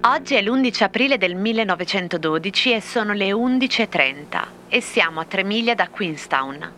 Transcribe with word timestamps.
Oggi 0.00 0.36
è 0.36 0.42
l'11 0.42 0.84
aprile 0.84 1.18
del 1.18 1.34
1912 1.34 2.72
e 2.72 2.80
sono 2.80 3.12
le 3.12 3.30
11.30 3.30 4.44
e 4.68 4.80
siamo 4.80 5.20
a 5.20 5.24
tre 5.24 5.44
miglia 5.44 5.74
da 5.74 5.88
Queenstown. 5.88 6.72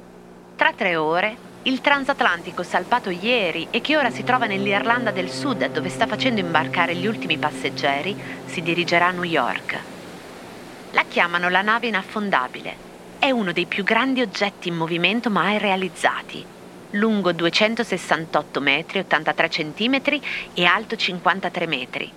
Tra 0.57 0.73
tre 0.73 0.97
ore, 0.97 1.37
il 1.63 1.81
transatlantico 1.81 2.63
salpato 2.63 3.11
ieri 3.11 3.69
e 3.71 3.81
che 3.81 3.97
ora 3.97 4.11
si 4.11 4.25
trova 4.25 4.47
nell'Irlanda 4.47 5.11
del 5.11 5.31
Sud 5.31 5.71
dove 5.71 5.89
sta 5.91 6.07
facendo 6.07 6.41
imbarcare 6.41 6.95
gli 6.95 7.07
ultimi 7.07 7.39
passeggeri, 7.39 8.17
si 8.47 8.63
dirigerà 8.63 9.07
a 9.07 9.13
New 9.13 9.23
York. 9.23 9.79
La 10.93 11.05
chiamano 11.07 11.49
la 11.49 11.63
nave 11.63 11.87
inaffondabile. 11.87 12.75
È 13.19 13.31
uno 13.31 13.53
dei 13.53 13.67
più 13.67 13.85
grandi 13.85 14.23
oggetti 14.23 14.69
in 14.69 14.77
movimento 14.77 15.31
mai 15.31 15.59
realizzati 15.59 16.59
lungo 16.93 17.33
268 17.33 18.61
metri 18.61 18.99
83 19.01 19.49
centimetri 19.51 20.21
e 20.55 20.65
alto 20.65 20.97
53 20.97 21.67
metri 21.67 22.13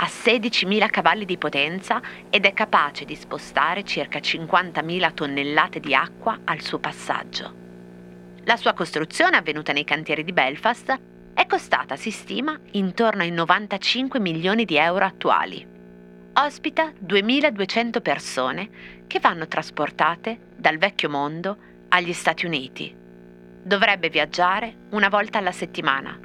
ha 0.00 0.06
16.000 0.06 0.90
cavalli 0.90 1.24
di 1.24 1.36
potenza 1.38 2.00
ed 2.30 2.44
è 2.44 2.52
capace 2.52 3.04
di 3.04 3.16
spostare 3.16 3.84
circa 3.84 4.18
50.000 4.20 5.14
tonnellate 5.14 5.80
di 5.80 5.94
acqua 5.94 6.40
al 6.44 6.60
suo 6.60 6.78
passaggio. 6.78 7.66
La 8.44 8.56
sua 8.56 8.74
costruzione, 8.74 9.36
avvenuta 9.36 9.72
nei 9.72 9.84
cantieri 9.84 10.24
di 10.24 10.32
Belfast, 10.32 10.96
è 11.34 11.46
costata, 11.46 11.96
si 11.96 12.10
stima, 12.10 12.58
intorno 12.72 13.22
ai 13.22 13.30
95 13.30 14.20
milioni 14.20 14.64
di 14.64 14.76
euro 14.76 15.04
attuali. 15.04 15.66
Ospita 16.34 16.92
2.200 17.04 18.00
persone 18.00 18.70
che 19.06 19.18
vanno 19.18 19.48
trasportate 19.48 20.38
dal 20.56 20.78
vecchio 20.78 21.10
mondo 21.10 21.56
agli 21.88 22.12
Stati 22.12 22.46
Uniti. 22.46 23.06
Dovrebbe 23.68 24.08
viaggiare 24.08 24.86
una 24.92 25.10
volta 25.10 25.36
alla 25.36 25.52
settimana, 25.52 26.18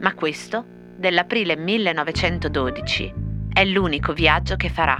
ma 0.00 0.14
questo 0.14 0.64
dell'aprile 0.96 1.54
1912 1.54 3.14
è 3.52 3.64
l'unico 3.64 4.12
viaggio 4.12 4.56
che 4.56 4.68
farà. 4.70 4.98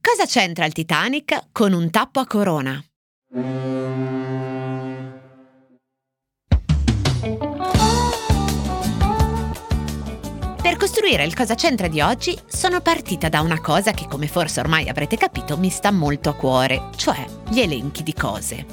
Cosa 0.00 0.26
c'entra 0.26 0.64
il 0.64 0.72
Titanic 0.72 1.50
con 1.52 1.72
un 1.72 1.88
tappo 1.90 2.18
a 2.18 2.26
corona? 2.26 2.84
Per 10.66 10.78
costruire 10.78 11.22
il 11.22 11.32
Cosa 11.32 11.54
c'entra 11.54 11.86
di 11.86 12.00
oggi 12.00 12.36
sono 12.44 12.80
partita 12.80 13.28
da 13.28 13.40
una 13.40 13.60
cosa 13.60 13.92
che, 13.92 14.08
come 14.08 14.26
forse 14.26 14.58
ormai 14.58 14.88
avrete 14.88 15.16
capito, 15.16 15.56
mi 15.56 15.70
sta 15.70 15.92
molto 15.92 16.28
a 16.28 16.34
cuore, 16.34 16.88
cioè 16.96 17.24
gli 17.48 17.60
elenchi 17.60 18.02
di 18.02 18.12
cose. 18.12 18.66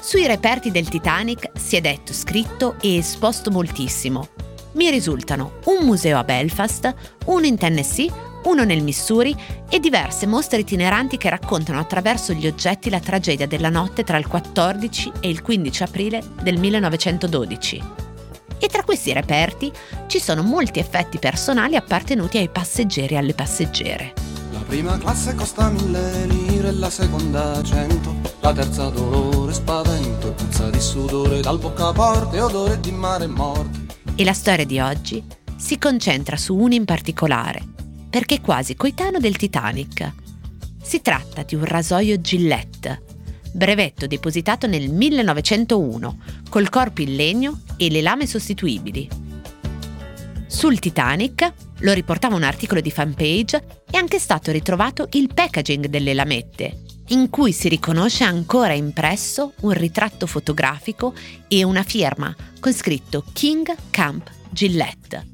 Sui 0.00 0.26
reperti 0.26 0.72
del 0.72 0.88
Titanic 0.88 1.52
si 1.56 1.76
è 1.76 1.80
detto, 1.80 2.12
scritto 2.12 2.74
e 2.80 2.96
esposto 2.96 3.52
moltissimo. 3.52 4.30
Mi 4.72 4.90
risultano 4.90 5.60
un 5.66 5.86
museo 5.86 6.18
a 6.18 6.24
Belfast, 6.24 6.92
uno 7.26 7.46
in 7.46 7.56
Tennessee, 7.56 8.12
uno 8.42 8.64
nel 8.64 8.82
Missouri 8.82 9.32
e 9.70 9.78
diverse 9.78 10.26
mostre 10.26 10.58
itineranti 10.58 11.18
che 11.18 11.30
raccontano 11.30 11.78
attraverso 11.78 12.32
gli 12.32 12.48
oggetti 12.48 12.90
la 12.90 12.98
tragedia 12.98 13.46
della 13.46 13.70
notte 13.70 14.02
tra 14.02 14.16
il 14.16 14.26
14 14.26 15.12
e 15.20 15.28
il 15.28 15.40
15 15.40 15.82
aprile 15.84 16.20
del 16.42 16.58
1912 16.58 18.01
e 18.62 18.68
tra 18.68 18.84
questi 18.84 19.12
reperti 19.12 19.72
ci 20.06 20.20
sono 20.20 20.44
molti 20.44 20.78
effetti 20.78 21.18
personali 21.18 21.74
appartenuti 21.74 22.38
ai 22.38 22.48
passeggeri 22.48 23.14
e 23.14 23.16
alle 23.16 23.34
passeggere. 23.34 24.12
La 24.52 24.60
prima 24.60 24.96
classe 24.98 25.34
costa 25.34 25.68
mille 25.68 26.26
lire, 26.26 26.70
la 26.70 26.88
seconda 26.88 27.60
cento, 27.64 28.14
la 28.38 28.52
terza 28.52 28.88
dolore, 28.90 29.52
spavento, 29.52 30.30
puzza 30.30 30.70
di 30.70 30.80
sudore 30.80 31.40
dal 31.40 31.58
boccaporte, 31.58 32.40
odore 32.40 32.78
di 32.78 32.92
mare 32.92 33.26
morto. 33.26 33.80
E 34.14 34.22
la 34.22 34.32
storia 34.32 34.64
di 34.64 34.78
oggi 34.78 35.24
si 35.56 35.76
concentra 35.78 36.36
su 36.36 36.54
uno 36.54 36.74
in 36.74 36.84
particolare, 36.84 37.62
perché 38.08 38.36
è 38.36 38.40
quasi 38.40 38.76
coetaneo 38.76 39.18
del 39.18 39.36
Titanic. 39.36 40.12
Si 40.80 41.02
tratta 41.02 41.42
di 41.42 41.56
un 41.56 41.64
rasoio 41.64 42.20
Gillette, 42.20 43.02
brevetto 43.52 44.06
depositato 44.06 44.66
nel 44.66 44.90
1901, 44.90 46.18
col 46.48 46.68
corpo 46.68 47.02
in 47.02 47.14
legno 47.14 47.60
e 47.76 47.90
le 47.90 48.00
lame 48.00 48.26
sostituibili. 48.26 49.08
Sul 50.46 50.78
Titanic, 50.78 51.52
lo 51.78 51.92
riportava 51.92 52.36
un 52.36 52.42
articolo 52.42 52.80
di 52.80 52.90
fanpage, 52.90 53.82
è 53.90 53.96
anche 53.96 54.18
stato 54.18 54.52
ritrovato 54.52 55.08
il 55.12 55.32
packaging 55.32 55.86
delle 55.86 56.14
lamette, 56.14 56.82
in 57.08 57.30
cui 57.30 57.52
si 57.52 57.68
riconosce 57.68 58.24
ancora 58.24 58.72
impresso 58.72 59.54
un 59.60 59.72
ritratto 59.72 60.26
fotografico 60.26 61.14
e 61.48 61.64
una 61.64 61.82
firma 61.82 62.34
con 62.60 62.72
scritto 62.72 63.24
King 63.32 63.74
Camp 63.90 64.30
Gillette. 64.50 65.30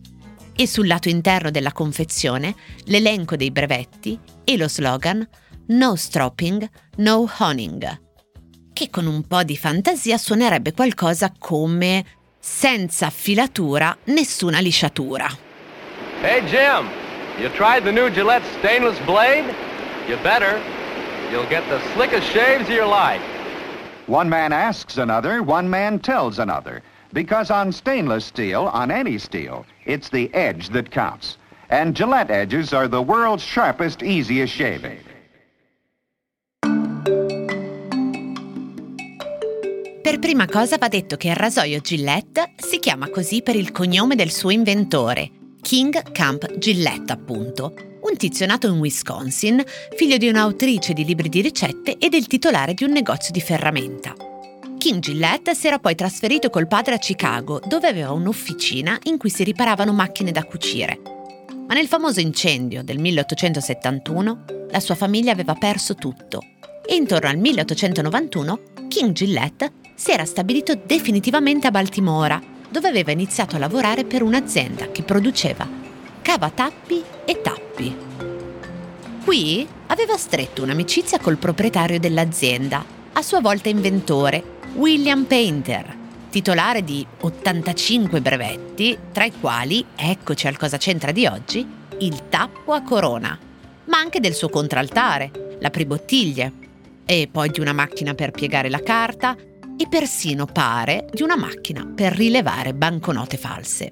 E 0.55 0.67
sul 0.67 0.87
lato 0.87 1.09
interno 1.09 1.51
della 1.51 1.73
confezione 1.73 2.55
l'elenco 2.85 3.37
dei 3.37 3.51
brevetti 3.51 4.19
e 4.45 4.57
lo 4.57 4.69
slogan 4.69 5.27
No 5.67 5.97
stropping, 5.97 6.69
no 6.97 7.31
honing 7.39 8.07
che 8.79 8.91
con 8.91 9.07
un 9.07 9.27
po' 9.27 9.43
di 9.43 9.57
fantasia 9.57 10.17
suonerebbe 10.17 10.73
qualcosa 10.73 11.33
come 11.37 12.05
senza 12.39 13.11
filatura, 13.11 13.97
nessuna 14.05 14.61
lisciatura. 14.61 15.27
Hey 16.23 16.45
Jim, 16.45 16.89
you 17.41 17.51
tried 17.55 17.83
the 17.83 17.91
new 17.91 18.09
Gillette 18.09 18.45
stainless 18.61 18.97
blade? 19.01 19.53
You 20.07 20.17
better. 20.23 20.61
You'll 21.29 21.49
get 21.49 21.65
the 21.69 21.81
slickest 21.93 22.31
shaves 22.31 22.69
of 22.69 22.75
your 22.77 22.87
life. 22.87 23.21
One 24.07 24.29
man 24.29 24.53
asks 24.53 24.97
another, 24.97 25.43
one 25.43 25.69
man 25.69 25.99
tells 25.99 26.39
another. 26.39 26.81
Because 27.13 27.51
on 27.51 27.73
stainless 27.73 28.27
steel, 28.27 28.71
on 28.73 28.93
any 28.93 29.19
steel, 29.19 29.67
it's 29.87 30.09
the 30.09 30.33
edge 30.35 30.69
that 30.69 30.93
counts. 30.93 31.37
And 31.69 31.97
Gillette 31.97 32.31
edges 32.31 32.73
are 32.73 32.87
the 32.87 33.03
world's 33.03 33.43
sharpest, 33.43 34.05
easiest 34.05 34.55
shaving. 34.55 35.01
Per 40.09 40.21
prima 40.21 40.47
cosa 40.47 40.79
va 40.79 40.89
detto 40.89 41.19
che 41.19 41.29
il 41.29 41.37
rasoio 41.37 41.81
Gillette 41.81 42.55
si 42.57 42.79
chiama 42.79 43.11
così 43.11 43.43
per 43.43 43.57
il 43.57 43.71
cognome 43.71 44.15
del 44.15 44.33
suo 44.33 44.49
inventore, 44.49 45.31
King 45.61 46.13
Camp 46.13 46.57
Gillette 46.57 47.13
appunto, 47.13 47.75
un 48.01 48.17
tizio 48.17 48.47
nato 48.47 48.69
in 48.69 48.79
Wisconsin, 48.79 49.63
figlio 49.95 50.17
di 50.17 50.27
un'autrice 50.27 50.95
di 50.95 51.05
libri 51.05 51.29
di 51.29 51.43
ricette 51.43 51.99
e 51.99 52.09
del 52.09 52.27
titolare 52.27 52.73
di 52.73 52.85
un 52.85 52.93
negozio 52.93 53.33
di 53.33 53.43
ferramenta. 53.43 54.15
King 54.79 55.01
Gillette 55.01 55.55
si 55.55 55.67
era 55.67 55.79
poi 55.79 55.95
trasferito 55.95 56.49
col 56.49 56.69
padre 56.69 56.95
a 56.95 56.99
Chicago, 56.99 57.61
dove 57.67 57.89
aveva 57.89 58.13
un'officina 58.13 58.99
in 59.03 59.19
cui 59.19 59.29
si 59.29 59.45
riparavano 59.45 59.93
macchine 59.93 60.33
da 60.33 60.45
cucire. 60.45 60.99
Ma 61.67 61.75
nel 61.75 61.87
famoso 61.87 62.21
incendio 62.21 62.83
del 62.83 62.99
1871 62.99 64.45
la 64.71 64.81
sua 64.81 64.95
famiglia 64.95 65.33
aveva 65.33 65.53
perso 65.53 65.95
tutto 65.95 66.41
e 66.87 66.95
intorno 66.95 67.29
al 67.29 67.37
1891 67.37 68.61
King 68.89 69.13
Gillette 69.13 69.73
si 69.99 70.13
era 70.13 70.25
stabilito 70.25 70.77
definitivamente 70.77 71.67
a 71.67 71.73
Baltimora, 71.73 72.41
dove 72.71 72.87
aveva 72.87 73.11
iniziato 73.11 73.57
a 73.57 73.59
lavorare 73.59 74.05
per 74.05 74.23
un'azienda 74.23 74.93
che 74.93 75.03
produceva 75.03 75.69
cavatappi 76.23 77.03
e 77.25 77.41
tappi. 77.41 77.97
Qui 79.25 79.67
aveva 79.89 80.17
stretto 80.17 80.63
un'amicizia 80.63 81.19
col 81.19 81.37
proprietario 81.37 81.99
dell'azienda, 81.99 82.85
a 83.13 83.23
sua 83.23 83.41
volta 83.41 83.71
inventore, 83.71 84.61
William 84.75 85.25
Painter, 85.25 85.97
titolare 86.31 86.85
di 86.85 87.05
85 87.23 88.21
brevetti, 88.21 88.97
tra 89.11 89.25
i 89.25 89.33
quali, 89.33 89.85
eccoci 89.97 90.47
al 90.47 90.57
cosa 90.57 90.77
c'entra 90.77 91.11
di 91.11 91.27
oggi, 91.27 91.67
il 91.99 92.29
tappo 92.29 92.73
a 92.73 92.83
corona, 92.83 93.37
ma 93.87 93.99
anche 93.99 94.21
del 94.21 94.35
suo 94.35 94.49
contraltare, 94.49 95.57
la 95.59 95.71
pribottiglie, 95.71 96.53
e 97.05 97.29
poi 97.29 97.51
di 97.51 97.59
una 97.59 97.73
macchina 97.73 98.15
per 98.15 98.31
piegare 98.31 98.71
la 98.71 98.81
carta 98.81 99.37
e 99.79 99.87
persino 99.89 100.45
pare 100.45 101.07
di 101.13 101.23
una 101.23 101.37
macchina 101.37 101.87
per 101.87 102.13
rilevare 102.13 102.75
banconote 102.75 103.37
false. 103.37 103.91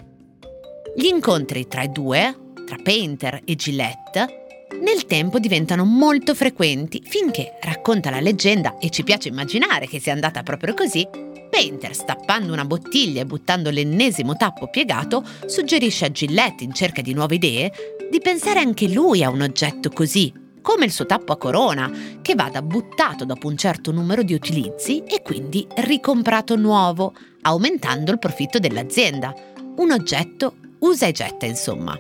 Gli 0.97 1.07
incontri 1.07 1.69
tra 1.69 1.83
i 1.83 1.93
due, 1.93 2.53
tra 2.67 2.77
Painter 2.83 3.41
e 3.45 3.55
Gillette, 3.55 4.45
nel 4.83 5.07
tempo 5.07 5.39
diventano 5.39 5.85
molto 5.85 6.35
frequenti 6.35 7.01
finché, 7.05 7.57
racconta 7.63 8.11
la 8.11 8.21
leggenda 8.21 8.79
e 8.79 8.91
ci 8.91 9.05
piace 9.05 9.29
immaginare 9.29 9.87
che 9.87 10.01
sia 10.01 10.13
andata 10.13 10.43
proprio 10.43 10.75
così, 10.75 11.07
Painter, 11.49 11.95
stappando 11.95 12.53
una 12.53 12.65
bottiglia 12.65 13.23
e 13.23 13.27
buttando 13.27 13.71
l'ennesimo 13.71 14.37
tappo 14.37 14.69
piegato, 14.69 15.25
suggerisce 15.47 16.07
a 16.07 16.11
Gillette, 16.11 16.65
in 16.65 16.75
cerca 16.75 17.01
di 17.01 17.15
nuove 17.15 17.37
idee, 17.37 17.73
di 18.11 18.21
pensare 18.21 18.61
anche 18.61 18.89
lui 18.89 19.23
a 19.23 19.31
un 19.31 19.41
oggetto 19.41 19.91
così, 19.91 20.33
come 20.67 20.87
il 20.87 20.91
suo 20.91 21.07
tappo 21.07 21.31
a 21.31 21.37
corona, 21.37 21.89
che 22.21 22.35
vada 22.35 22.61
buttato 22.61 23.25
dopo 23.25 23.47
un 23.47 23.57
certo 23.57 23.93
numero 23.93 24.25
di 24.25 24.35
utilizzi 24.35 25.05
e 25.05 25.23
quindi 25.23 25.65
ricomprato 25.77 26.57
nuovo, 26.57 27.15
aumentando 27.43 28.11
il 28.11 28.19
profitto 28.19 28.59
dell'azienda. 28.59 29.33
Un 29.77 29.93
oggetto 29.93 30.57
usa 30.81 31.07
e 31.07 31.13
getta, 31.13 31.47
insomma. 31.47 31.97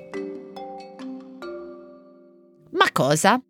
Ma 2.71 2.91
cosa? 2.91 3.41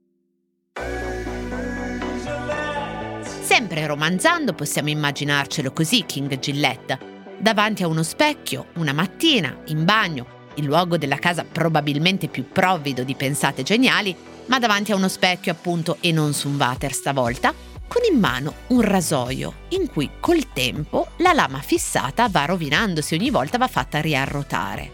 Sempre 3.41 3.87
romanzando 3.87 4.53
possiamo 4.53 4.91
immaginarcelo 4.91 5.73
così 5.73 6.05
King 6.05 6.39
Gillette, 6.39 6.99
davanti 7.39 7.83
a 7.83 7.89
uno 7.89 8.03
specchio, 8.03 8.67
una 8.75 8.93
mattina, 8.93 9.63
in 9.69 9.87
bagno, 9.87 10.27
il 10.57 10.67
luogo 10.67 10.99
della 10.99 11.17
casa 11.17 11.43
probabilmente 11.51 12.29
più 12.29 12.51
provvido 12.53 13.03
di 13.03 13.15
pensate 13.15 13.63
geniali, 13.63 14.35
ma 14.47 14.59
davanti 14.59 14.93
a 14.93 14.97
uno 14.97 15.09
specchio 15.09 15.53
appunto 15.53 15.99
e 16.01 16.13
non 16.13 16.33
su 16.33 16.49
un 16.49 16.57
water 16.57 16.93
stavolta, 16.93 17.53
con 17.89 18.03
in 18.11 18.19
mano 18.19 18.55
un 18.69 18.81
rasoio 18.81 19.55
in 19.69 19.89
cui 19.89 20.11
col 20.19 20.53
tempo 20.53 21.09
la 21.19 21.33
lama 21.33 21.61
fissata 21.61 22.29
va 22.29 22.45
rovinandosi 22.45 23.15
ogni 23.15 23.31
volta 23.31 23.59
va 23.59 23.69
fatta 23.69 24.01
riarrotare. 24.01 24.91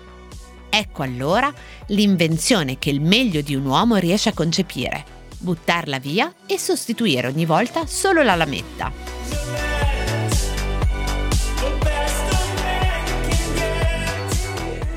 Ecco 0.68 1.02
allora 1.02 1.52
l'invenzione 1.88 2.78
che 2.78 2.90
il 2.90 3.00
meglio 3.00 3.40
di 3.42 3.54
un 3.54 3.66
uomo 3.66 3.96
riesce 3.96 4.30
a 4.30 4.34
concepire, 4.34 5.04
buttarla 5.38 5.98
via 5.98 6.32
e 6.46 6.58
sostituire 6.58 7.28
ogni 7.28 7.44
volta 7.44 7.86
solo 7.86 8.22
la 8.22 8.34
lametta. 8.34 8.92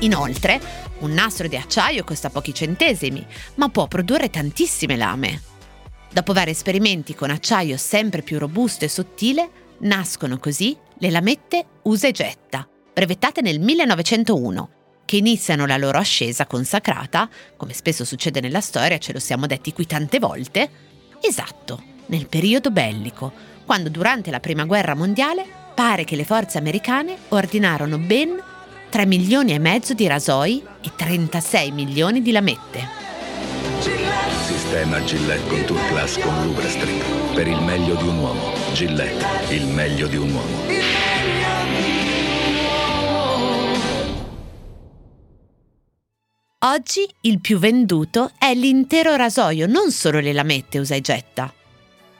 Inoltre, 0.00 0.60
un 1.00 1.12
nastro 1.12 1.48
di 1.48 1.56
acciaio 1.56 2.04
costa 2.04 2.30
pochi 2.30 2.54
centesimi, 2.54 3.24
ma 3.56 3.68
può 3.68 3.86
produrre 3.86 4.30
tantissime 4.30 4.96
lame. 4.96 5.42
Dopo 6.12 6.32
vari 6.32 6.50
esperimenti 6.50 7.14
con 7.14 7.30
acciaio 7.30 7.76
sempre 7.76 8.22
più 8.22 8.38
robusto 8.38 8.84
e 8.84 8.88
sottile, 8.88 9.50
nascono 9.80 10.38
così 10.38 10.76
le 10.98 11.10
lamette 11.10 11.64
usa 11.82 12.08
e 12.08 12.12
getta, 12.12 12.66
brevettate 12.92 13.42
nel 13.42 13.60
1901, 13.60 14.70
che 15.04 15.16
iniziano 15.16 15.66
la 15.66 15.76
loro 15.76 15.98
ascesa 15.98 16.46
consacrata, 16.46 17.28
come 17.56 17.74
spesso 17.74 18.04
succede 18.04 18.40
nella 18.40 18.60
storia, 18.60 18.98
ce 18.98 19.12
lo 19.12 19.18
siamo 19.18 19.46
detti 19.46 19.72
qui 19.72 19.86
tante 19.86 20.18
volte, 20.18 20.70
esatto, 21.20 21.82
nel 22.06 22.26
periodo 22.26 22.70
bellico, 22.70 23.32
quando 23.66 23.90
durante 23.90 24.30
la 24.30 24.40
Prima 24.40 24.64
Guerra 24.64 24.94
Mondiale 24.94 25.44
pare 25.74 26.04
che 26.04 26.16
le 26.16 26.24
forze 26.24 26.56
americane 26.56 27.16
ordinarono 27.28 27.98
ben 27.98 28.42
3 28.96 29.04
milioni 29.04 29.52
e 29.52 29.58
mezzo 29.58 29.92
di 29.92 30.06
rasoi 30.06 30.64
e 30.80 30.90
36 30.96 31.70
milioni 31.70 32.22
di 32.22 32.30
lamette. 32.30 32.88
Sistema 34.46 35.04
Gillette 35.04 35.46
Contour 35.48 35.78
Plus 35.88 36.18
con 36.18 36.42
Lubrastream. 36.42 37.34
Per 37.34 37.46
il 37.46 37.60
meglio 37.60 37.94
di 37.96 38.04
un 38.04 38.16
uomo. 38.16 38.54
Gillette, 38.72 39.54
il 39.54 39.66
meglio 39.66 40.06
di 40.06 40.16
un 40.16 40.32
uomo. 40.32 40.56
Oggi 46.64 47.06
il 47.20 47.40
più 47.42 47.58
venduto 47.58 48.30
è 48.38 48.54
l'intero 48.54 49.14
rasoio, 49.14 49.66
non 49.66 49.90
solo 49.90 50.20
le 50.20 50.32
lamette 50.32 50.78
usa 50.78 50.94
e 50.94 51.02
getta. 51.02 51.52